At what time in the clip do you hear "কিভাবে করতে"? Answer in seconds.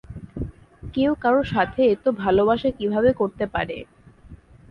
2.77-3.45